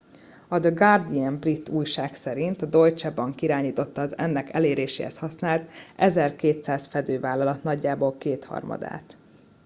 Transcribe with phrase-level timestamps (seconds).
[0.47, 6.85] a the guardian brit újság szerint a deutsche bank irányította az ennek eléréséhez használt 1200
[6.85, 9.17] fedővállalat nagyjából kétharmadát